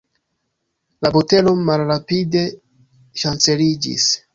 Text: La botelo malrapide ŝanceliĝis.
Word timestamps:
La 1.07 1.11
botelo 1.17 1.55
malrapide 1.69 2.45
ŝanceliĝis. 3.25 4.15